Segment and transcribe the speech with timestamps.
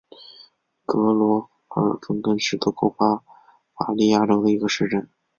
[0.83, 3.17] 格罗尔芬根是德国巴
[3.75, 5.07] 伐利亚州的一个市镇。